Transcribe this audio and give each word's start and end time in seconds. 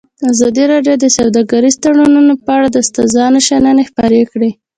ازادي 0.31 0.63
راډیو 0.73 0.95
د 0.99 1.05
سوداګریز 1.17 1.75
تړونونه 1.83 2.33
په 2.43 2.49
اړه 2.57 2.67
د 2.71 2.75
استادانو 2.83 3.39
شننې 3.47 3.83
خپرې 3.89 4.21
کړي. 4.31 4.51